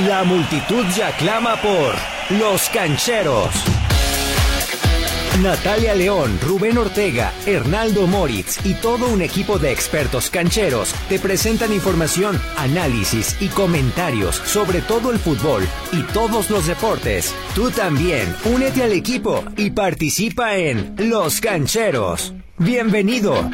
La 0.00 0.24
multitud 0.24 0.84
ya 0.94 1.10
clama 1.16 1.56
por 1.56 1.94
Los 2.38 2.68
Cancheros. 2.68 3.48
Natalia 5.42 5.94
León, 5.94 6.38
Rubén 6.42 6.76
Ortega, 6.76 7.32
Hernaldo 7.46 8.06
Moritz 8.06 8.58
y 8.66 8.74
todo 8.74 9.08
un 9.08 9.22
equipo 9.22 9.58
de 9.58 9.72
expertos 9.72 10.28
cancheros 10.28 10.94
te 11.08 11.18
presentan 11.18 11.72
información, 11.72 12.38
análisis 12.58 13.36
y 13.40 13.48
comentarios 13.48 14.36
sobre 14.36 14.82
todo 14.82 15.12
el 15.12 15.18
fútbol 15.18 15.66
y 15.92 16.02
todos 16.12 16.50
los 16.50 16.66
deportes. 16.66 17.34
Tú 17.54 17.70
también, 17.70 18.36
únete 18.44 18.82
al 18.82 18.92
equipo 18.92 19.44
y 19.56 19.70
participa 19.70 20.56
en 20.56 20.94
Los 20.98 21.40
Cancheros. 21.40 22.34
Bienvenido. 22.58 23.50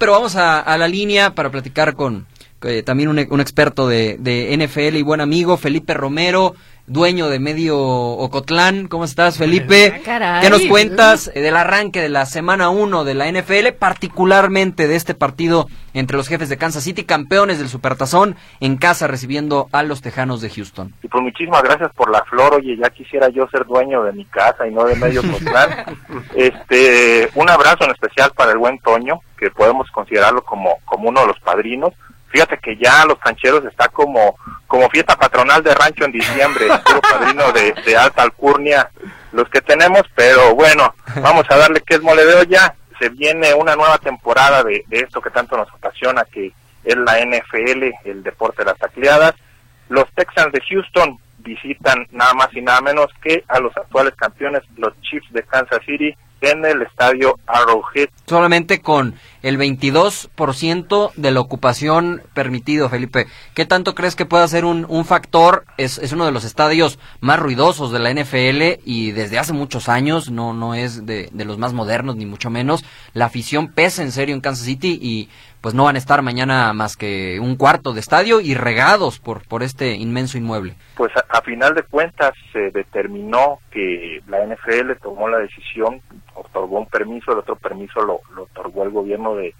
Pero 0.00 0.12
vamos 0.12 0.34
a, 0.34 0.78
la 0.78 0.88
línea 0.88 1.34
para 1.34 1.50
platicar 1.50 1.94
con 1.94 2.26
eh, 2.62 2.82
también 2.82 3.10
un, 3.10 3.18
un 3.28 3.40
experto 3.42 3.86
de, 3.86 4.16
de 4.18 4.56
NFL 4.56 4.96
y 4.96 5.02
buen 5.02 5.20
amigo, 5.20 5.58
Felipe 5.58 5.92
Romero 5.92 6.54
dueño 6.90 7.28
de 7.28 7.38
Medio 7.38 7.78
Ocotlán. 7.78 8.88
¿Cómo 8.88 9.04
estás, 9.04 9.38
Felipe? 9.38 10.02
Ah, 10.08 10.40
¿Qué 10.42 10.50
nos 10.50 10.66
cuentas 10.66 11.30
del 11.32 11.56
arranque 11.56 12.00
de 12.00 12.08
la 12.08 12.26
semana 12.26 12.68
1 12.68 13.04
de 13.04 13.14
la 13.14 13.30
NFL, 13.30 13.68
particularmente 13.78 14.88
de 14.88 14.96
este 14.96 15.14
partido 15.14 15.68
entre 15.94 16.16
los 16.16 16.26
jefes 16.26 16.48
de 16.48 16.56
Kansas 16.56 16.82
City, 16.82 17.04
campeones 17.04 17.60
del 17.60 17.68
Supertazón, 17.68 18.34
en 18.58 18.76
casa 18.76 19.06
recibiendo 19.06 19.68
a 19.70 19.84
los 19.84 20.02
Tejanos 20.02 20.40
de 20.40 20.50
Houston? 20.50 20.92
Y 21.02 21.06
pues 21.06 21.22
muchísimas 21.22 21.62
gracias 21.62 21.92
por 21.94 22.10
la 22.10 22.24
flor. 22.24 22.54
Oye, 22.54 22.76
ya 22.76 22.90
quisiera 22.90 23.28
yo 23.28 23.46
ser 23.50 23.66
dueño 23.66 24.02
de 24.02 24.12
mi 24.12 24.24
casa 24.24 24.66
y 24.66 24.74
no 24.74 24.84
de 24.84 24.96
Medio 24.96 25.20
Ocotlán. 25.20 25.70
este, 26.34 27.30
un 27.36 27.48
abrazo 27.48 27.84
en 27.84 27.92
especial 27.92 28.32
para 28.34 28.50
el 28.50 28.58
buen 28.58 28.80
Toño, 28.80 29.20
que 29.38 29.52
podemos 29.52 29.88
considerarlo 29.92 30.42
como, 30.42 30.78
como 30.84 31.08
uno 31.08 31.20
de 31.20 31.28
los 31.28 31.38
padrinos 31.38 31.94
Fíjate 32.30 32.58
que 32.58 32.76
ya 32.76 33.04
los 33.04 33.18
cancheros 33.18 33.64
está 33.64 33.88
como, 33.88 34.36
como 34.66 34.88
fiesta 34.88 35.16
patronal 35.16 35.62
de 35.62 35.74
rancho 35.74 36.04
en 36.04 36.12
diciembre, 36.12 36.68
puro 36.84 37.00
padrino 37.00 37.52
de, 37.52 37.74
de 37.84 37.96
alta 37.96 38.22
alcurnia, 38.22 38.88
los 39.32 39.48
que 39.48 39.60
tenemos, 39.60 40.02
pero 40.14 40.54
bueno, 40.54 40.94
vamos 41.20 41.44
a 41.50 41.56
darle 41.56 41.80
que 41.80 41.94
es 41.94 42.02
mole 42.02 42.24
de 42.24 42.34
olla. 42.34 42.74
Se 42.98 43.08
viene 43.08 43.54
una 43.54 43.74
nueva 43.74 43.98
temporada 43.98 44.62
de, 44.62 44.84
de 44.86 45.00
esto 45.00 45.20
que 45.20 45.30
tanto 45.30 45.56
nos 45.56 45.68
apasiona, 45.72 46.24
que 46.24 46.52
es 46.84 46.96
la 46.96 47.18
NFL, 47.18 47.90
el 48.04 48.22
deporte 48.22 48.62
de 48.62 48.70
las 48.70 48.78
tacleadas. 48.78 49.34
Los 49.88 50.06
Texans 50.14 50.52
de 50.52 50.60
Houston 50.60 51.18
visitan 51.38 52.06
nada 52.12 52.34
más 52.34 52.48
y 52.52 52.60
nada 52.60 52.80
menos 52.80 53.08
que 53.22 53.44
a 53.48 53.58
los 53.58 53.76
actuales 53.76 54.14
campeones, 54.14 54.62
los 54.76 54.98
Chiefs 55.00 55.32
de 55.32 55.42
Kansas 55.42 55.80
City, 55.84 56.14
en 56.40 56.64
el 56.64 56.82
estadio 56.82 57.38
Arrowhead. 57.46 58.08
Solamente 58.26 58.80
con 58.80 59.14
el 59.42 59.58
22% 59.58 61.12
de 61.16 61.30
la 61.30 61.40
ocupación 61.40 62.22
permitido, 62.34 62.88
Felipe. 62.88 63.26
¿Qué 63.54 63.64
tanto 63.64 63.94
crees 63.94 64.16
que 64.16 64.26
pueda 64.26 64.46
ser 64.48 64.64
un, 64.64 64.86
un 64.88 65.04
factor? 65.04 65.64
Es, 65.76 65.98
es, 65.98 66.12
uno 66.12 66.26
de 66.26 66.32
los 66.32 66.44
estadios 66.44 66.98
más 67.20 67.38
ruidosos 67.38 67.92
de 67.92 67.98
la 67.98 68.12
NFL 68.12 68.80
y 68.84 69.12
desde 69.12 69.38
hace 69.38 69.52
muchos 69.52 69.88
años, 69.88 70.30
no, 70.30 70.52
no 70.52 70.74
es 70.74 71.06
de, 71.06 71.28
de 71.32 71.44
los 71.44 71.58
más 71.58 71.72
modernos 71.72 72.16
ni 72.16 72.26
mucho 72.26 72.50
menos. 72.50 72.84
La 73.14 73.26
afición 73.26 73.68
pesa 73.68 74.02
en 74.02 74.12
serio 74.12 74.34
en 74.34 74.40
Kansas 74.40 74.64
City 74.64 74.98
y 75.00 75.28
pues 75.60 75.74
no 75.74 75.84
van 75.84 75.96
a 75.96 75.98
estar 75.98 76.22
mañana 76.22 76.72
más 76.72 76.96
que 76.96 77.38
un 77.40 77.56
cuarto 77.56 77.92
de 77.92 78.00
estadio 78.00 78.40
y 78.40 78.54
regados 78.54 79.18
por, 79.18 79.46
por 79.46 79.62
este 79.62 79.94
inmenso 79.94 80.38
inmueble. 80.38 80.74
Pues 80.96 81.12
a, 81.28 81.40
final 81.42 81.74
de 81.74 81.82
cuentas 81.82 82.32
se 82.52 82.70
determinó 82.70 83.58
que 83.70 84.22
la 84.28 84.46
NFL 84.46 84.92
tomó 85.02 85.28
la 85.28 85.38
decisión, 85.38 86.00
otorgó 86.34 86.78
un 86.78 86.86
permiso, 86.86 87.32
el 87.32 87.38
otro 87.38 87.56
permiso 87.56 88.00
lo, 88.02 88.20
lo 88.34 88.44
otorgó 88.44 88.84
el 88.84 88.90
gobierno 88.90 89.34
de, 89.34 89.54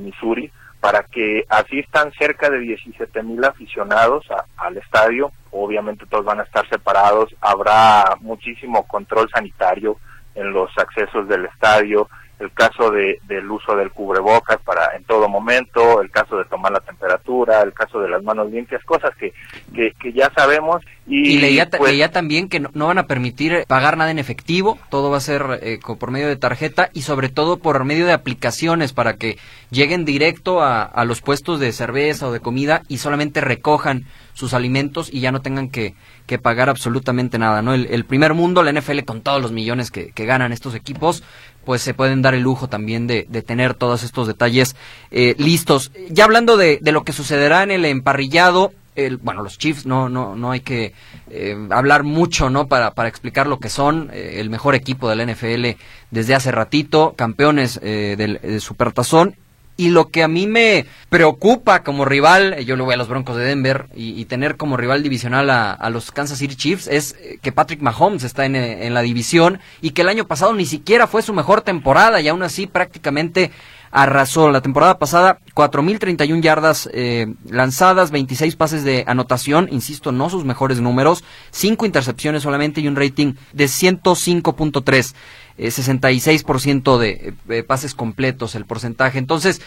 Missouri 0.00 0.50
para 0.80 1.04
que 1.04 1.44
asistan 1.48 2.10
cerca 2.18 2.50
de 2.50 2.58
17 2.58 3.22
mil 3.22 3.44
aficionados 3.44 4.26
al 4.56 4.76
estadio. 4.76 5.30
Obviamente 5.52 6.06
todos 6.06 6.24
van 6.24 6.40
a 6.40 6.42
estar 6.42 6.68
separados, 6.68 7.34
habrá 7.40 8.16
muchísimo 8.20 8.84
control 8.86 9.28
sanitario 9.32 9.96
en 10.34 10.52
los 10.52 10.70
accesos 10.76 11.28
del 11.28 11.46
estadio, 11.46 12.08
el 12.38 12.52
caso 12.52 12.90
de, 12.90 13.18
del 13.26 13.50
uso 13.50 13.74
del 13.76 13.90
cubrebocas 13.90 14.58
para 14.62 14.94
en 14.94 15.04
todo 15.04 15.28
momento, 15.28 16.02
el 16.02 16.10
caso 16.10 16.36
de 16.36 16.44
tomar 16.44 16.70
la 16.70 16.80
temperatura, 16.80 17.62
el 17.62 17.72
caso 17.72 17.98
de 18.00 18.10
las 18.10 18.22
manos 18.22 18.50
limpias, 18.50 18.84
cosas 18.84 19.10
que, 19.16 19.32
que, 19.74 20.12
ya 20.12 20.30
sabemos. 20.36 20.82
Y, 21.06 21.30
y 21.30 21.38
leía, 21.38 21.68
pues, 21.70 21.92
leía, 21.92 22.10
también 22.10 22.48
que 22.48 22.60
no, 22.60 22.70
van 22.86 22.98
a 22.98 23.06
permitir 23.06 23.64
pagar 23.66 23.96
nada 23.96 24.10
en 24.10 24.18
efectivo, 24.18 24.78
todo 24.90 25.10
va 25.10 25.16
a 25.16 25.20
ser 25.20 25.60
eh, 25.62 25.78
por 25.98 26.10
medio 26.10 26.28
de 26.28 26.36
tarjeta 26.36 26.90
y 26.92 27.02
sobre 27.02 27.30
todo 27.30 27.58
por 27.58 27.84
medio 27.84 28.06
de 28.06 28.12
aplicaciones 28.12 28.92
para 28.92 29.14
que 29.14 29.38
lleguen 29.70 30.04
directo 30.04 30.60
a, 30.60 30.82
a 30.82 31.04
los 31.04 31.22
puestos 31.22 31.58
de 31.58 31.72
cerveza 31.72 32.28
o 32.28 32.32
de 32.32 32.40
comida 32.40 32.82
y 32.88 32.98
solamente 32.98 33.40
recojan 33.40 34.04
sus 34.36 34.52
alimentos 34.52 35.08
y 35.10 35.20
ya 35.20 35.32
no 35.32 35.40
tengan 35.40 35.70
que, 35.70 35.94
que 36.26 36.38
pagar 36.38 36.68
absolutamente 36.68 37.38
nada, 37.38 37.62
¿no? 37.62 37.72
El, 37.72 38.04
primer 38.04 38.34
mundo, 38.34 38.62
la 38.62 38.72
NFL 38.72 39.00
con 39.06 39.22
todos 39.22 39.40
los 39.40 39.50
millones 39.50 39.90
que, 39.90 40.12
que, 40.12 40.26
ganan 40.26 40.52
estos 40.52 40.74
equipos, 40.74 41.22
pues 41.66 41.82
se 41.82 41.92
pueden 41.92 42.22
dar 42.22 42.34
el 42.34 42.42
lujo 42.42 42.68
también 42.68 43.06
de, 43.06 43.26
de 43.28 43.42
tener 43.42 43.74
todos 43.74 44.04
estos 44.04 44.28
detalles 44.28 44.76
eh, 45.10 45.34
listos. 45.36 45.90
Ya 46.08 46.24
hablando 46.24 46.56
de, 46.56 46.78
de 46.80 46.92
lo 46.92 47.02
que 47.02 47.12
sucederá 47.12 47.64
en 47.64 47.72
el 47.72 47.84
emparrillado, 47.84 48.72
el, 48.94 49.16
bueno, 49.18 49.42
los 49.42 49.58
Chiefs 49.58 49.84
no, 49.84 50.08
no, 50.08 50.36
no 50.36 50.52
hay 50.52 50.60
que 50.60 50.94
eh, 51.28 51.56
hablar 51.70 52.04
mucho, 52.04 52.48
¿no? 52.48 52.68
Para, 52.68 52.92
para 52.92 53.08
explicar 53.08 53.48
lo 53.48 53.58
que 53.58 53.68
son 53.68 54.10
eh, 54.12 54.36
el 54.38 54.48
mejor 54.48 54.76
equipo 54.76 55.10
de 55.10 55.16
la 55.16 55.26
NFL 55.26 55.78
desde 56.12 56.34
hace 56.36 56.52
ratito, 56.52 57.14
campeones 57.16 57.80
del, 57.80 58.16
del 58.40 58.60
Supertazón 58.60 59.34
y 59.76 59.90
lo 59.90 60.08
que 60.08 60.22
a 60.22 60.28
mí 60.28 60.46
me 60.46 60.86
preocupa 61.08 61.82
como 61.82 62.04
rival, 62.04 62.64
yo 62.64 62.76
lo 62.76 62.84
voy 62.84 62.94
a 62.94 62.96
los 62.96 63.08
Broncos 63.08 63.36
de 63.36 63.44
Denver, 63.44 63.86
y, 63.94 64.24
tener 64.24 64.56
como 64.56 64.76
rival 64.76 65.02
divisional 65.02 65.50
a, 65.50 65.90
los 65.90 66.10
Kansas 66.10 66.38
City 66.38 66.56
Chiefs, 66.56 66.88
es 66.88 67.14
eh, 67.20 67.38
que 67.40 67.52
Patrick 67.52 67.80
Mahomes 67.80 68.24
está 68.24 68.44
en, 68.44 68.94
la 68.94 69.02
división 69.02 69.60
y 69.80 69.90
que 69.90 70.02
el 70.02 70.08
año 70.08 70.26
pasado 70.26 70.54
ni 70.54 70.66
siquiera 70.66 71.06
fue 71.06 71.22
su 71.22 71.32
mejor 71.32 71.60
temporada 71.60 72.20
y 72.20 72.28
aún 72.28 72.42
así 72.42 72.66
prácticamente 72.66 73.50
arrasó. 73.90 74.50
La 74.50 74.60
temporada 74.60 74.98
pasada, 74.98 75.38
4.031 75.54 76.40
yardas 76.40 76.88
eh, 76.92 77.26
lanzadas, 77.48 78.10
26 78.10 78.56
pases 78.56 78.84
de 78.84 79.04
anotación, 79.06 79.68
insisto, 79.70 80.12
no 80.12 80.30
sus 80.30 80.44
mejores 80.44 80.80
números, 80.80 81.24
5 81.50 81.86
intercepciones 81.86 82.42
solamente 82.42 82.80
y 82.80 82.88
un 82.88 82.96
rating 82.96 83.34
de 83.52 83.64
105.3 83.64 85.14
eh, 85.58 85.68
66% 85.68 86.98
de 86.98 87.34
eh, 87.48 87.62
pases 87.62 87.94
completos 87.94 88.54
el 88.54 88.66
porcentaje. 88.66 89.18
Entonces, 89.18 89.62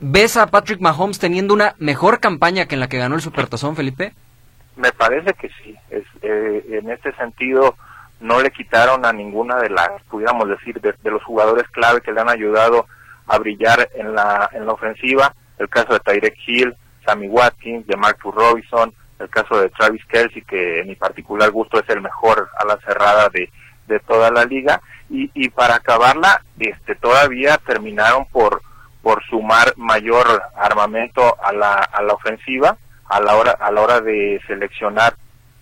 ¿ves 0.00 0.36
a 0.36 0.48
Patrick 0.48 0.80
Mahomes 0.80 1.18
teniendo 1.18 1.54
una 1.54 1.74
mejor 1.78 2.20
campaña 2.20 2.66
que 2.66 2.74
en 2.74 2.80
la 2.80 2.88
que 2.88 2.98
ganó 2.98 3.14
el 3.14 3.22
Supertazón, 3.22 3.76
Felipe? 3.76 4.12
Me 4.76 4.92
parece 4.92 5.32
que 5.34 5.48
sí. 5.62 5.74
Es, 5.90 6.04
eh, 6.22 6.64
en 6.72 6.90
este 6.90 7.14
sentido, 7.14 7.74
no 8.20 8.40
le 8.40 8.50
quitaron 8.50 9.06
a 9.06 9.12
ninguna 9.12 9.56
de 9.56 9.70
las, 9.70 10.02
pudiéramos 10.10 10.48
decir, 10.48 10.80
de, 10.80 10.94
los 11.10 11.22
jugadores 11.22 11.66
clave 11.68 12.00
que 12.00 12.12
le 12.12 12.20
han 12.20 12.28
ayudado 12.28 12.86
a 13.26 13.38
brillar 13.38 13.88
en 13.94 14.14
la, 14.14 14.48
en 14.52 14.66
la 14.66 14.72
ofensiva. 14.72 15.34
El 15.58 15.68
caso 15.68 15.92
de 15.92 16.00
Tyrek 16.00 16.36
Hill, 16.46 16.74
Sammy 17.04 17.28
Watkins, 17.28 17.86
de 17.86 17.96
Marcus 17.96 18.34
Robinson, 18.34 18.92
el 19.18 19.28
caso 19.28 19.60
de 19.60 19.68
Travis 19.70 20.04
Kelsey, 20.06 20.42
que 20.42 20.80
en 20.80 20.88
mi 20.88 20.96
particular 20.96 21.50
gusto 21.50 21.78
es 21.78 21.88
el 21.88 22.00
mejor 22.00 22.48
a 22.58 22.64
la 22.64 22.78
cerrada 22.78 23.28
de, 23.28 23.50
de 23.86 24.00
toda 24.00 24.30
la 24.30 24.44
liga 24.44 24.80
y, 25.10 25.30
y 25.34 25.48
para 25.50 25.76
acabarla 25.76 26.42
este 26.58 26.94
todavía 26.94 27.58
terminaron 27.58 28.26
por 28.26 28.62
por 29.02 29.22
sumar 29.24 29.74
mayor 29.76 30.42
armamento 30.56 31.36
a 31.42 31.52
la, 31.52 31.74
a 31.74 32.02
la 32.02 32.14
ofensiva 32.14 32.76
a 33.06 33.20
la 33.20 33.36
hora 33.36 33.52
a 33.52 33.70
la 33.70 33.82
hora 33.82 34.00
de 34.00 34.40
seleccionar 34.46 35.14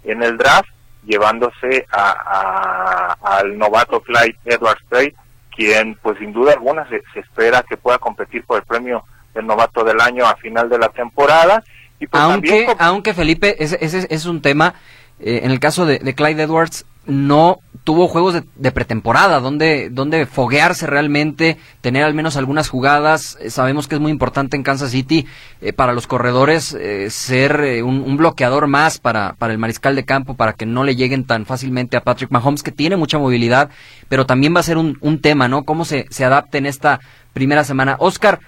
en 0.04 0.22
el 0.22 0.36
draft 0.38 0.68
llevándose 1.04 1.86
a, 1.90 3.16
al 3.20 3.58
novato 3.58 4.00
Clyde 4.00 4.38
Edwards 4.44 4.84
Tate 4.88 5.16
quien 5.54 5.96
pues 6.02 6.18
sin 6.18 6.32
duda 6.32 6.52
alguna 6.52 6.88
se, 6.88 7.02
espera 7.18 7.64
que 7.68 7.76
pueda 7.76 7.98
competir 7.98 8.44
por 8.44 8.58
el 8.58 8.64
premio 8.64 9.04
del 9.34 9.46
novato 9.46 9.84
del 9.84 10.00
año 10.00 10.26
a 10.26 10.36
final 10.36 10.68
de 10.68 10.78
la 10.78 10.88
temporada. 10.88 11.62
Y 11.98 12.06
pues 12.06 12.22
aunque 12.22 12.66
aunque 12.78 13.14
Felipe 13.14 13.62
ese, 13.62 13.78
ese 13.80 14.06
es 14.10 14.26
un 14.26 14.42
tema 14.42 14.74
eh, 15.20 15.40
en 15.44 15.50
el 15.50 15.60
caso 15.60 15.86
de, 15.86 15.98
de 15.98 16.14
Clyde 16.14 16.42
Edwards 16.42 16.84
no 17.06 17.58
tuvo 17.84 18.06
juegos 18.06 18.40
de, 18.54 18.72
pretemporada, 18.72 19.40
donde, 19.40 19.90
donde 19.90 20.26
foguearse 20.26 20.86
realmente, 20.86 21.58
tener 21.80 22.04
al 22.04 22.14
menos 22.14 22.36
algunas 22.36 22.68
jugadas. 22.68 23.36
Eh, 23.40 23.50
sabemos 23.50 23.88
que 23.88 23.96
es 23.96 24.00
muy 24.00 24.12
importante 24.12 24.56
en 24.56 24.62
Kansas 24.62 24.92
City 24.92 25.26
eh, 25.60 25.72
para 25.72 25.92
los 25.92 26.06
corredores 26.06 26.74
eh, 26.74 27.10
ser 27.10 27.82
un, 27.82 28.16
bloqueador 28.16 28.68
más 28.68 28.98
para, 28.98 29.34
para 29.34 29.52
el 29.52 29.58
mariscal 29.58 29.96
de 29.96 30.04
campo, 30.04 30.34
para 30.34 30.52
que 30.52 30.66
no 30.66 30.84
le 30.84 30.94
lleguen 30.94 31.24
tan 31.24 31.44
fácilmente 31.44 31.96
a 31.96 32.04
Patrick 32.04 32.30
Mahomes, 32.30 32.62
que 32.62 32.70
tiene 32.70 32.96
mucha 32.96 33.18
movilidad, 33.18 33.70
pero 34.08 34.26
también 34.26 34.54
va 34.54 34.60
a 34.60 34.64
ser 34.64 34.78
un, 34.78 34.96
un 35.00 35.20
tema, 35.20 35.48
¿no? 35.48 35.64
Cómo 35.64 35.84
se, 35.84 36.06
se 36.10 36.24
adapte 36.24 36.58
en 36.58 36.66
esta 36.66 37.00
primera 37.32 37.64
semana. 37.64 37.96
Oscar, 37.98 38.40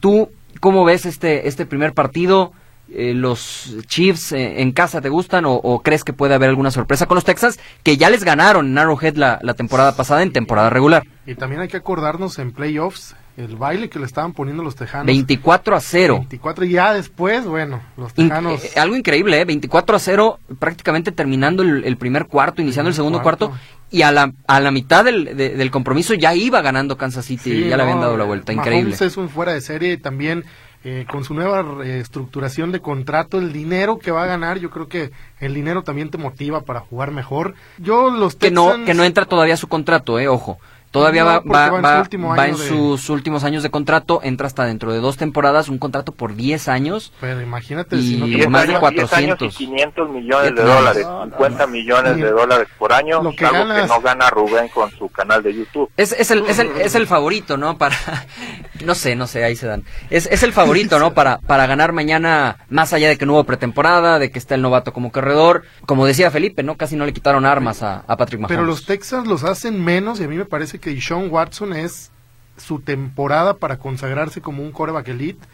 ¿tú 0.00 0.30
cómo 0.58 0.84
ves 0.84 1.06
este, 1.06 1.46
este 1.46 1.66
primer 1.66 1.92
partido? 1.92 2.52
Eh, 2.96 3.12
los 3.14 3.76
Chiefs 3.86 4.32
eh, 4.32 4.62
en 4.62 4.72
casa 4.72 5.00
te 5.00 5.08
gustan 5.08 5.44
o, 5.46 5.80
crees 5.82 6.04
que 6.04 6.12
puede 6.12 6.34
haber 6.34 6.48
alguna 6.48 6.70
sorpresa 6.70 7.06
con 7.06 7.16
los 7.16 7.24
Texans 7.24 7.58
que 7.82 7.96
ya 7.96 8.08
les 8.08 8.24
ganaron 8.24 8.66
en 8.66 8.78
Arrowhead 8.78 9.16
la, 9.16 9.38
la, 9.42 9.54
temporada 9.54 9.96
pasada 9.96 10.22
en 10.22 10.32
temporada 10.32 10.70
regular? 10.70 11.02
Y 11.26 11.34
también 11.34 11.60
hay 11.60 11.68
que 11.68 11.76
acordarnos 11.76 12.38
en 12.38 12.52
playoffs 12.52 13.16
el 13.36 13.56
baile 13.56 13.88
que 13.88 13.98
le 13.98 14.06
estaban 14.06 14.32
poniendo 14.32 14.62
los 14.62 14.76
Tejanos. 14.76 15.06
24 15.06 15.74
a 15.74 15.80
0. 15.80 16.18
24 16.18 16.64
y 16.64 16.70
ya 16.70 16.92
después, 16.92 17.44
bueno, 17.44 17.82
los 17.96 18.14
Tejanos. 18.14 18.62
Eh, 18.62 18.78
algo 18.78 18.96
increíble, 18.96 19.40
¿eh? 19.40 19.44
24 19.44 19.96
a 19.96 19.98
0, 19.98 20.38
prácticamente 20.58 21.10
terminando 21.10 21.62
el, 21.62 21.96
primer 21.96 22.26
cuarto, 22.26 22.62
iniciando 22.62 22.90
el, 22.90 22.94
segundo 22.94 23.22
cuarto. 23.22 23.52
y 23.90 24.02
a 24.02 24.12
la, 24.12 24.32
a 24.46 24.60
la 24.60 24.70
mitad 24.70 25.04
del, 25.04 25.36
del 25.36 25.70
compromiso 25.70 26.14
ya 26.14 26.34
iba 26.34 26.60
ganando 26.60 26.96
Kansas 26.96 27.24
City, 27.24 27.68
ya 27.68 27.76
le 27.76 27.82
habían 27.82 28.00
dado 28.00 28.16
la 28.16 28.24
vuelta, 28.24 28.52
increíble. 28.52 28.94
es 28.98 29.16
un 29.16 29.28
fuera 29.28 29.52
de 29.52 29.60
serie 29.60 29.94
y 29.94 29.96
también 29.96 30.44
eh, 30.84 31.06
con 31.10 31.24
su 31.24 31.34
nueva 31.34 31.64
estructuración 31.84 32.70
de 32.70 32.80
contrato, 32.80 33.38
el 33.38 33.52
dinero 33.52 33.98
que 33.98 34.10
va 34.10 34.24
a 34.24 34.26
ganar, 34.26 34.58
yo 34.58 34.70
creo 34.70 34.86
que 34.86 35.12
el 35.40 35.54
dinero 35.54 35.82
también 35.82 36.10
te 36.10 36.18
motiva 36.18 36.60
para 36.62 36.80
jugar 36.80 37.10
mejor. 37.10 37.54
Yo 37.78 38.10
los 38.10 38.36
que 38.36 38.50
no 38.50 38.84
que 38.84 38.94
no 38.94 39.04
entra 39.04 39.24
todavía 39.24 39.56
su 39.56 39.68
contrato, 39.68 40.18
eh, 40.18 40.28
ojo. 40.28 40.58
Todavía 40.94 41.24
va, 41.24 41.40
va, 41.40 42.46
en, 42.46 42.56
sus 42.56 43.10
últimos 43.10 43.42
años 43.42 43.64
de 43.64 43.70
contrato, 43.70 44.20
entra 44.22 44.46
hasta 44.46 44.64
dentro 44.64 44.92
de 44.92 45.00
dos 45.00 45.16
temporadas, 45.16 45.68
un 45.68 45.78
contrato 45.78 46.12
por 46.12 46.36
10 46.36 46.68
años. 46.68 47.12
Pero 47.20 47.40
imagínate, 47.40 47.96
y 47.96 48.16
si 48.16 48.46
más 48.46 48.68
de 48.68 48.78
400. 48.78 49.52
y 49.52 49.56
500 49.56 50.10
millones 50.10 50.54
de 50.54 50.62
dólares, 50.62 51.04
50 51.04 51.66
millones 51.66 52.16
de 52.16 52.30
dólares 52.30 52.68
por 52.78 52.92
año, 52.92 53.18
algo 53.18 53.34
que 53.34 53.44
no 53.44 54.00
gana 54.02 54.30
Rubén 54.30 54.68
con 54.68 54.88
su 54.92 55.08
canal 55.08 55.42
de 55.42 55.54
YouTube. 55.54 55.90
Es, 55.96 56.12
es, 56.12 56.30
el, 56.30 56.46
es, 56.46 56.60
el, 56.60 56.68
es 56.76 56.94
el 56.94 57.08
favorito, 57.08 57.56
¿no? 57.56 57.76
Para, 57.76 57.96
no 58.84 58.94
sé, 58.94 59.16
no 59.16 59.26
sé, 59.26 59.44
ahí 59.44 59.56
se 59.56 59.66
dan. 59.66 59.84
Es, 60.10 60.26
es 60.26 60.42
el 60.42 60.52
favorito, 60.52 60.98
¿no? 60.98 61.14
Para, 61.14 61.38
para 61.38 61.66
ganar 61.66 61.92
mañana, 61.92 62.58
más 62.68 62.92
allá 62.92 63.08
de 63.08 63.18
que 63.18 63.26
no 63.26 63.34
hubo 63.34 63.44
pretemporada, 63.44 64.18
de 64.18 64.30
que 64.30 64.38
está 64.38 64.54
el 64.54 64.62
novato 64.62 64.92
como 64.92 65.12
corredor. 65.12 65.64
Como 65.86 66.06
decía 66.06 66.30
Felipe, 66.30 66.62
¿no? 66.62 66.76
Casi 66.76 66.96
no 66.96 67.06
le 67.06 67.12
quitaron 67.12 67.46
armas 67.46 67.82
a, 67.82 68.04
a 68.06 68.16
Patrick 68.16 68.40
Mahomes. 68.40 68.56
Pero 68.56 68.66
los 68.66 68.86
Texans 68.86 69.26
los 69.26 69.44
hacen 69.44 69.82
menos 69.82 70.20
y 70.20 70.24
a 70.24 70.28
mí 70.28 70.36
me 70.36 70.44
parece 70.44 70.78
que 70.78 71.00
Sean 71.00 71.30
Watson 71.30 71.72
es 71.72 72.10
su 72.56 72.80
temporada 72.80 73.54
para 73.54 73.78
consagrarse 73.78 74.40
como 74.40 74.62
un 74.62 74.72
coreback 74.72 75.08
elite, 75.08 75.44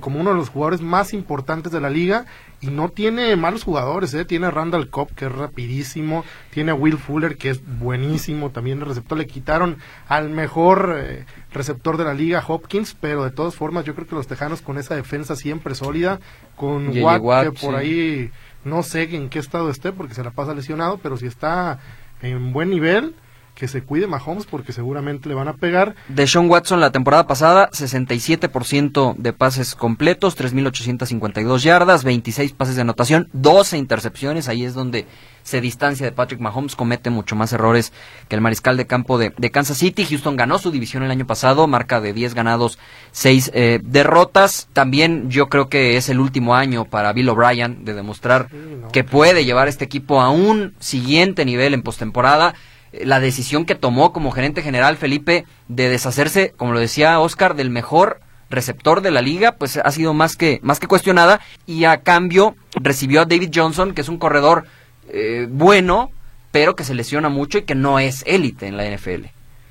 como 0.00 0.20
uno 0.20 0.30
de 0.30 0.36
los 0.36 0.48
jugadores 0.48 0.80
más 0.80 1.12
importantes 1.12 1.72
de 1.72 1.80
la 1.80 1.90
liga 1.90 2.26
y 2.60 2.68
no 2.68 2.88
tiene 2.88 3.34
malos 3.34 3.64
jugadores, 3.64 4.14
¿eh? 4.14 4.24
tiene 4.24 4.46
a 4.46 4.50
Randall 4.50 4.88
Cobb 4.88 5.12
que 5.14 5.26
es 5.26 5.32
rapidísimo, 5.32 6.24
tiene 6.50 6.70
a 6.70 6.74
Will 6.74 6.96
Fuller 6.96 7.36
que 7.36 7.50
es 7.50 7.60
buenísimo, 7.78 8.50
también 8.50 8.78
el 8.78 8.86
receptor 8.86 9.18
le 9.18 9.26
quitaron 9.26 9.78
al 10.06 10.30
mejor 10.30 10.94
eh, 10.96 11.26
receptor 11.52 11.96
de 11.96 12.04
la 12.04 12.14
liga 12.14 12.44
Hopkins, 12.46 12.96
pero 13.00 13.24
de 13.24 13.32
todas 13.32 13.56
formas 13.56 13.84
yo 13.84 13.94
creo 13.94 14.06
que 14.06 14.14
los 14.14 14.28
Tejanos 14.28 14.62
con 14.62 14.78
esa 14.78 14.94
defensa 14.94 15.34
siempre 15.34 15.74
sólida, 15.74 16.20
con 16.54 16.96
Watt, 16.96 17.42
que 17.42 17.52
por 17.52 17.74
ahí 17.74 18.30
no 18.64 18.84
sé 18.84 19.14
en 19.14 19.28
qué 19.28 19.40
estado 19.40 19.68
esté 19.68 19.90
porque 19.90 20.14
se 20.14 20.22
la 20.22 20.30
pasa 20.30 20.54
lesionado, 20.54 20.98
pero 21.02 21.16
si 21.16 21.26
está 21.26 21.80
en 22.22 22.52
buen 22.52 22.70
nivel, 22.70 23.16
que 23.54 23.68
se 23.68 23.82
cuide 23.82 24.06
Mahomes 24.06 24.46
porque 24.46 24.72
seguramente 24.72 25.28
le 25.28 25.34
van 25.34 25.48
a 25.48 25.54
pegar. 25.54 25.94
De 26.08 26.26
Sean 26.26 26.48
Watson 26.48 26.80
la 26.80 26.90
temporada 26.90 27.26
pasada, 27.26 27.70
67% 27.70 29.14
de 29.16 29.32
pases 29.32 29.74
completos, 29.74 30.36
3.852 30.38 31.58
yardas, 31.58 32.04
26 32.04 32.52
pases 32.52 32.76
de 32.76 32.82
anotación, 32.82 33.28
12 33.32 33.76
intercepciones, 33.76 34.48
ahí 34.48 34.64
es 34.64 34.74
donde 34.74 35.06
se 35.42 35.60
distancia 35.60 36.06
de 36.06 36.12
Patrick 36.12 36.40
Mahomes, 36.40 36.76
comete 36.76 37.10
mucho 37.10 37.36
más 37.36 37.52
errores 37.52 37.92
que 38.28 38.36
el 38.36 38.40
mariscal 38.40 38.76
de 38.76 38.86
campo 38.86 39.18
de, 39.18 39.32
Kansas 39.50 39.78
City. 39.78 40.04
Houston 40.04 40.36
ganó 40.36 40.58
su 40.58 40.70
división 40.70 41.02
el 41.02 41.10
año 41.10 41.26
pasado, 41.26 41.66
marca 41.66 42.00
de 42.00 42.12
10 42.12 42.34
ganados, 42.34 42.78
6 43.10 43.50
eh, 43.54 43.80
derrotas. 43.82 44.68
También 44.72 45.30
yo 45.30 45.48
creo 45.48 45.68
que 45.68 45.96
es 45.96 46.08
el 46.08 46.20
último 46.20 46.54
año 46.54 46.84
para 46.84 47.12
Bill 47.12 47.28
O'Brien 47.28 47.84
de 47.84 47.94
demostrar 47.94 48.48
que 48.92 49.04
puede 49.04 49.44
llevar 49.44 49.68
este 49.68 49.84
equipo 49.84 50.20
a 50.20 50.30
un 50.30 50.74
siguiente 50.78 51.44
nivel 51.44 51.74
en 51.74 51.82
postemporada 51.82 52.54
la 52.92 53.20
decisión 53.20 53.64
que 53.64 53.74
tomó 53.74 54.12
como 54.12 54.30
gerente 54.30 54.62
general 54.62 54.96
Felipe 54.96 55.44
de 55.68 55.88
deshacerse, 55.88 56.52
como 56.56 56.72
lo 56.72 56.80
decía 56.80 57.18
Oscar, 57.20 57.54
del 57.54 57.70
mejor 57.70 58.20
receptor 58.50 59.00
de 59.00 59.10
la 59.10 59.22
liga, 59.22 59.52
pues 59.52 59.78
ha 59.78 59.90
sido 59.90 60.14
más 60.14 60.36
que, 60.36 60.60
más 60.62 60.78
que 60.78 60.86
cuestionada 60.86 61.40
y 61.66 61.84
a 61.84 62.02
cambio 62.02 62.54
recibió 62.74 63.22
a 63.22 63.24
David 63.24 63.50
Johnson, 63.54 63.94
que 63.94 64.02
es 64.02 64.08
un 64.08 64.18
corredor 64.18 64.64
eh, 65.08 65.46
bueno, 65.48 66.10
pero 66.52 66.76
que 66.76 66.84
se 66.84 66.94
lesiona 66.94 67.28
mucho 67.28 67.58
y 67.58 67.62
que 67.62 67.74
no 67.74 67.98
es 67.98 68.22
élite 68.26 68.66
en 68.66 68.76
la 68.76 68.84
NFL. 68.84 69.26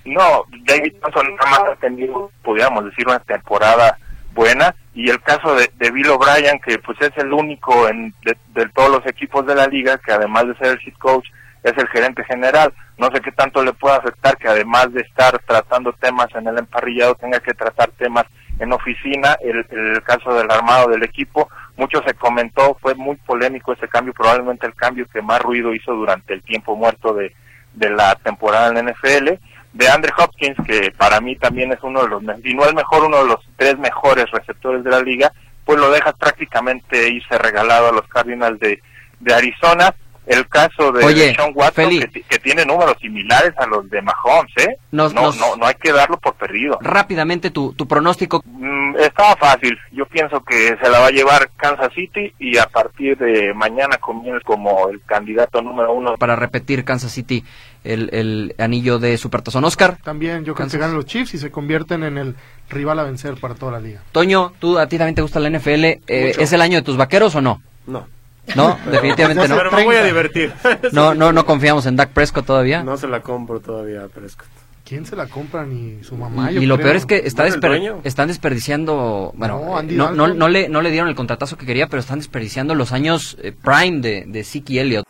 No, 0.05 0.45
David 0.65 0.93
Johnson 1.01 1.35
nada 1.35 1.49
más 1.51 1.61
ha 1.71 1.75
tenido, 1.79 2.31
podríamos 2.43 2.85
decir, 2.85 3.07
una 3.07 3.19
temporada 3.19 3.97
buena 4.33 4.75
y 4.93 5.09
el 5.09 5.21
caso 5.21 5.55
de, 5.55 5.91
Bill 5.91 6.09
O'Brien, 6.09 6.59
que 6.65 6.79
pues 6.79 6.99
es 7.01 7.11
el 7.17 7.31
único 7.31 7.87
en, 7.87 8.13
de, 8.25 8.35
de, 8.53 8.67
todos 8.69 8.89
los 8.89 9.05
equipos 9.05 9.45
de 9.45 9.55
la 9.55 9.67
liga 9.67 9.97
que 9.99 10.11
además 10.11 10.47
de 10.47 10.55
ser 10.55 10.67
el 10.67 10.79
head 10.87 10.97
coach 10.97 11.27
es 11.63 11.77
el 11.77 11.87
gerente 11.87 12.23
general. 12.23 12.73
No 12.97 13.09
sé 13.11 13.21
qué 13.21 13.31
tanto 13.31 13.63
le 13.63 13.73
puede 13.73 13.95
afectar 13.95 14.37
que 14.37 14.47
además 14.47 14.91
de 14.93 15.01
estar 15.01 15.37
tratando 15.39 15.93
temas 15.93 16.27
en 16.35 16.47
el 16.47 16.57
emparrillado 16.57 17.15
tenga 17.15 17.39
que 17.39 17.53
tratar 17.53 17.89
temas 17.91 18.25
en 18.59 18.71
oficina. 18.73 19.37
El, 19.41 19.65
el 19.69 20.03
caso 20.03 20.33
del 20.33 20.49
armado 20.49 20.89
del 20.89 21.03
equipo, 21.03 21.49
mucho 21.77 22.01
se 22.03 22.13
comentó, 22.13 22.77
fue 22.81 22.95
muy 22.95 23.15
polémico 23.17 23.73
ese 23.73 23.87
cambio, 23.87 24.13
probablemente 24.13 24.67
el 24.67 24.75
cambio 24.75 25.07
que 25.11 25.21
más 25.21 25.41
ruido 25.41 25.73
hizo 25.73 25.93
durante 25.93 26.33
el 26.33 26.43
tiempo 26.43 26.75
muerto 26.75 27.13
de, 27.13 27.33
de 27.73 27.89
la 27.89 28.15
temporada 28.15 28.69
en 28.69 28.85
la 28.85 28.91
NFL. 28.91 29.29
De 29.73 29.87
Andre 29.87 30.11
Hopkins, 30.17 30.57
que 30.67 30.91
para 30.91 31.21
mí 31.21 31.37
también 31.37 31.71
es 31.71 31.79
uno 31.81 32.03
de 32.03 32.09
los, 32.09 32.21
y 32.43 32.53
no 32.53 32.65
el 32.65 32.75
mejor, 32.75 33.05
uno 33.05 33.19
de 33.19 33.27
los 33.29 33.39
tres 33.55 33.77
mejores 33.77 34.29
receptores 34.29 34.83
de 34.83 34.89
la 34.89 34.99
liga, 34.99 35.31
pues 35.63 35.79
lo 35.79 35.89
dejas 35.91 36.13
prácticamente 36.15 37.07
irse 37.07 37.37
regalado 37.37 37.87
a 37.87 37.93
los 37.93 38.05
Cardinals 38.07 38.59
de, 38.59 38.81
de 39.21 39.33
Arizona 39.33 39.95
el 40.31 40.47
caso 40.47 40.91
de 40.91 41.01
Sean 41.33 41.51
Watson, 41.53 41.89
que, 42.29 42.39
tiene 42.39 42.65
números 42.65 42.95
similares 43.01 43.53
a 43.57 43.65
los 43.65 43.89
de 43.89 44.01
Mahomes, 44.01 44.51
¿eh? 44.57 44.77
no, 44.91 45.09
no, 45.09 45.31
no 45.31 45.65
hay 45.65 45.75
que 45.75 45.91
darlo 45.91 46.17
por 46.17 46.33
perdido. 46.35 46.79
Rápidamente, 46.81 47.51
tu, 47.51 47.73
tu 47.73 47.87
pronóstico. 47.87 48.41
Mm, 48.45 48.95
estaba 48.97 49.35
fácil. 49.35 49.77
Yo 49.91 50.05
pienso 50.05 50.43
que 50.43 50.75
se 50.81 50.89
la 50.89 50.99
va 50.99 51.07
a 51.07 51.11
llevar 51.11 51.51
Kansas 51.57 51.93
City 51.93 52.33
y 52.39 52.57
a 52.57 52.67
partir 52.67 53.17
de 53.17 53.53
mañana 53.53 53.97
comienza 53.97 54.39
como 54.43 54.89
el 54.89 55.01
candidato 55.03 55.61
número 55.61 55.93
uno. 55.93 56.17
Para 56.17 56.35
repetir, 56.35 56.83
Kansas 56.83 57.11
City, 57.11 57.43
el, 57.83 58.09
el 58.13 58.55
anillo 58.57 58.99
de 58.99 59.17
Supertazón. 59.17 59.63
Oscar. 59.65 59.97
También 60.03 60.43
yo 60.45 60.55
creo 60.55 60.69
que 60.69 60.77
ganan 60.77 60.95
los 60.95 61.05
Chiefs 61.05 61.33
y 61.33 61.37
se 61.37 61.51
convierten 61.51 62.03
en 62.03 62.17
el 62.17 62.35
rival 62.69 62.99
a 62.99 63.03
vencer 63.03 63.35
para 63.35 63.55
toda 63.55 63.73
la 63.73 63.79
liga. 63.79 64.01
Toño, 64.11 64.53
¿tú 64.59 64.79
a 64.79 64.87
ti 64.87 64.97
también 64.97 65.15
te 65.15 65.21
gusta 65.21 65.39
la 65.39 65.49
NFL? 65.49 65.85
Eh, 65.85 65.99
¿Es 66.07 66.53
el 66.53 66.61
año 66.61 66.77
de 66.77 66.81
tus 66.81 66.97
vaqueros 66.97 67.35
o 67.35 67.41
no? 67.41 67.61
No. 67.85 68.07
No, 68.55 68.77
definitivamente 68.89 69.47
no. 69.47 69.55
Pero 69.57 69.71
me 69.71 69.83
voy 69.83 69.95
a 69.95 70.03
divertir. 70.03 70.53
No, 70.91 71.13
no, 71.13 71.31
no 71.31 71.45
confiamos 71.45 71.85
en 71.85 71.95
Dak 71.95 72.09
Prescott 72.09 72.45
todavía. 72.45 72.83
No 72.83 72.97
se 72.97 73.07
la 73.07 73.21
compro 73.21 73.59
todavía 73.59 74.03
a 74.03 74.07
Prescott. 74.07 74.47
¿Quién 74.83 75.05
se 75.05 75.15
la 75.15 75.27
compra? 75.27 75.65
Ni 75.65 76.03
su 76.03 76.17
mamá. 76.17 76.51
Y, 76.51 76.65
lo 76.65 76.77
peor 76.77 76.95
es 76.97 77.05
que 77.05 77.21
está 77.23 77.47
están 77.47 78.27
desperdiciando. 78.27 79.31
Bueno, 79.35 79.81
no, 79.83 80.11
no, 80.11 80.33
no, 80.33 80.49
le, 80.49 80.67
no 80.67 80.81
le 80.81 80.91
dieron 80.91 81.07
el 81.07 81.15
contratazo 81.15 81.57
que 81.57 81.65
quería, 81.65 81.87
pero 81.87 82.01
están 82.01 82.19
desperdiciando 82.19 82.75
los 82.75 82.91
años 82.91 83.37
eh, 83.41 83.53
prime 83.53 84.01
de, 84.01 84.25
de 84.27 84.43
Siki 84.43 84.79
Elliott. 84.79 85.05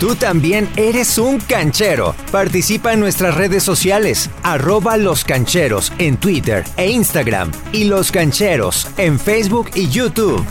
Tú 0.00 0.16
también 0.16 0.68
eres 0.76 1.16
un 1.16 1.38
canchero. 1.38 2.14
Participa 2.30 2.92
en 2.92 3.00
nuestras 3.00 3.36
redes 3.36 3.62
sociales, 3.62 4.28
arroba 4.42 4.98
los 4.98 5.24
cancheros 5.24 5.90
en 5.98 6.18
Twitter 6.18 6.62
e 6.76 6.90
Instagram 6.90 7.50
y 7.72 7.84
los 7.84 8.12
cancheros 8.12 8.86
en 8.98 9.18
Facebook 9.18 9.70
y 9.74 9.88
YouTube. 9.88 10.44